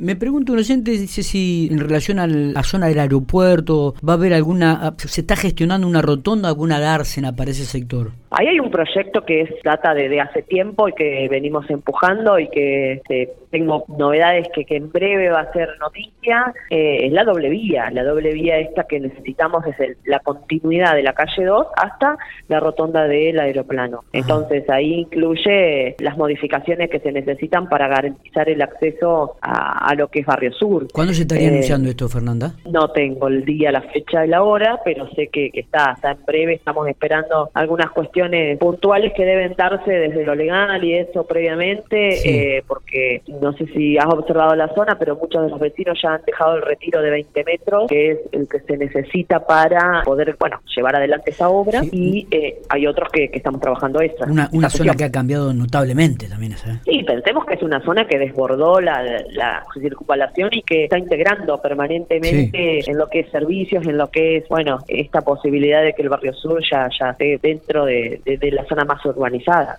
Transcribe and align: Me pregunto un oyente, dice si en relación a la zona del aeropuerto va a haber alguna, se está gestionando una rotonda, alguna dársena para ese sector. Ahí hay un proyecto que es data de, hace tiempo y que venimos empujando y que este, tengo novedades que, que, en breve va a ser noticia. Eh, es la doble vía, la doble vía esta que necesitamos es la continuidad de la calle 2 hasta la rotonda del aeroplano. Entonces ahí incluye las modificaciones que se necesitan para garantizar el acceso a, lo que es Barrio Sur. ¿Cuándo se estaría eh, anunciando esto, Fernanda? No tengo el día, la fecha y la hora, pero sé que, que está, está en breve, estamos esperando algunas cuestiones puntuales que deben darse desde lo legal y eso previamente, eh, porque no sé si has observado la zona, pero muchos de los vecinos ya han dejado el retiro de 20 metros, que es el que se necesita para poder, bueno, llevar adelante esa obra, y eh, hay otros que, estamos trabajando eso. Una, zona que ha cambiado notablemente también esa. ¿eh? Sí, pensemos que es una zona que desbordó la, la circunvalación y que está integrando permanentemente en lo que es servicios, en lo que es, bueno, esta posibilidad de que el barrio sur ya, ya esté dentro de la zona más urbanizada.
Me 0.00 0.16
pregunto 0.16 0.54
un 0.54 0.58
oyente, 0.58 0.92
dice 0.92 1.22
si 1.22 1.68
en 1.70 1.78
relación 1.78 2.18
a 2.18 2.26
la 2.26 2.62
zona 2.62 2.86
del 2.86 3.00
aeropuerto 3.00 3.94
va 4.06 4.14
a 4.14 4.16
haber 4.16 4.32
alguna, 4.32 4.94
se 4.96 5.20
está 5.20 5.36
gestionando 5.36 5.86
una 5.86 6.00
rotonda, 6.00 6.48
alguna 6.48 6.80
dársena 6.80 7.36
para 7.36 7.50
ese 7.50 7.66
sector. 7.66 8.12
Ahí 8.30 8.46
hay 8.46 8.60
un 8.60 8.70
proyecto 8.70 9.24
que 9.24 9.40
es 9.40 9.50
data 9.64 9.92
de, 9.92 10.20
hace 10.20 10.42
tiempo 10.42 10.88
y 10.88 10.92
que 10.92 11.26
venimos 11.28 11.68
empujando 11.68 12.38
y 12.38 12.48
que 12.48 12.92
este, 12.92 13.32
tengo 13.50 13.84
novedades 13.88 14.46
que, 14.54 14.64
que, 14.64 14.76
en 14.76 14.90
breve 14.92 15.30
va 15.30 15.40
a 15.40 15.52
ser 15.52 15.68
noticia. 15.80 16.54
Eh, 16.70 17.06
es 17.06 17.12
la 17.12 17.24
doble 17.24 17.48
vía, 17.48 17.90
la 17.90 18.04
doble 18.04 18.32
vía 18.32 18.58
esta 18.58 18.84
que 18.84 19.00
necesitamos 19.00 19.64
es 19.66 19.96
la 20.04 20.20
continuidad 20.20 20.94
de 20.94 21.02
la 21.02 21.12
calle 21.12 21.44
2 21.44 21.66
hasta 21.76 22.18
la 22.46 22.60
rotonda 22.60 23.08
del 23.08 23.40
aeroplano. 23.40 24.04
Entonces 24.12 24.68
ahí 24.70 24.94
incluye 24.94 25.96
las 25.98 26.16
modificaciones 26.16 26.88
que 26.88 27.00
se 27.00 27.10
necesitan 27.10 27.68
para 27.68 27.88
garantizar 27.88 28.48
el 28.48 28.62
acceso 28.62 29.38
a, 29.42 29.92
lo 29.96 30.06
que 30.06 30.20
es 30.20 30.26
Barrio 30.26 30.52
Sur. 30.52 30.86
¿Cuándo 30.92 31.12
se 31.12 31.22
estaría 31.22 31.48
eh, 31.48 31.50
anunciando 31.50 31.88
esto, 31.88 32.08
Fernanda? 32.08 32.54
No 32.70 32.92
tengo 32.92 33.26
el 33.26 33.44
día, 33.44 33.72
la 33.72 33.82
fecha 33.82 34.24
y 34.24 34.28
la 34.28 34.44
hora, 34.44 34.80
pero 34.84 35.10
sé 35.14 35.26
que, 35.26 35.50
que 35.50 35.60
está, 35.60 35.94
está 35.96 36.12
en 36.12 36.24
breve, 36.24 36.54
estamos 36.54 36.86
esperando 36.86 37.50
algunas 37.54 37.90
cuestiones 37.90 38.19
puntuales 38.58 39.12
que 39.14 39.24
deben 39.24 39.54
darse 39.56 39.90
desde 39.90 40.24
lo 40.24 40.34
legal 40.34 40.82
y 40.84 40.94
eso 40.94 41.24
previamente, 41.26 42.56
eh, 42.56 42.62
porque 42.66 43.22
no 43.40 43.52
sé 43.52 43.66
si 43.66 43.98
has 43.98 44.06
observado 44.06 44.54
la 44.54 44.72
zona, 44.74 44.98
pero 44.98 45.16
muchos 45.16 45.44
de 45.44 45.50
los 45.50 45.60
vecinos 45.60 45.98
ya 46.02 46.14
han 46.14 46.22
dejado 46.26 46.56
el 46.56 46.62
retiro 46.62 47.02
de 47.02 47.10
20 47.10 47.44
metros, 47.44 47.88
que 47.88 48.10
es 48.12 48.18
el 48.32 48.48
que 48.48 48.60
se 48.60 48.76
necesita 48.76 49.46
para 49.46 50.02
poder, 50.04 50.36
bueno, 50.38 50.60
llevar 50.74 50.96
adelante 50.96 51.30
esa 51.30 51.48
obra, 51.48 51.82
y 51.90 52.26
eh, 52.30 52.60
hay 52.68 52.86
otros 52.86 53.08
que, 53.10 53.30
estamos 53.32 53.60
trabajando 53.60 54.00
eso. 54.00 54.24
Una, 54.28 54.48
zona 54.68 54.94
que 54.94 55.04
ha 55.04 55.10
cambiado 55.10 55.52
notablemente 55.54 56.28
también 56.28 56.52
esa. 56.52 56.72
¿eh? 56.72 56.78
Sí, 56.84 57.02
pensemos 57.04 57.46
que 57.46 57.54
es 57.54 57.62
una 57.62 57.82
zona 57.82 58.06
que 58.06 58.18
desbordó 58.18 58.80
la, 58.80 59.02
la 59.30 59.64
circunvalación 59.80 60.50
y 60.52 60.62
que 60.62 60.84
está 60.84 60.98
integrando 60.98 61.60
permanentemente 61.60 62.90
en 62.90 62.98
lo 62.98 63.06
que 63.06 63.20
es 63.20 63.30
servicios, 63.30 63.86
en 63.86 63.96
lo 63.96 64.10
que 64.10 64.38
es, 64.38 64.48
bueno, 64.48 64.78
esta 64.88 65.22
posibilidad 65.22 65.82
de 65.82 65.92
que 65.92 66.02
el 66.02 66.08
barrio 66.08 66.32
sur 66.34 66.60
ya, 66.70 66.88
ya 66.98 67.10
esté 67.10 67.38
dentro 67.42 67.84
de 68.24 68.50
la 68.52 68.64
zona 68.66 68.84
más 68.84 69.04
urbanizada. 69.04 69.78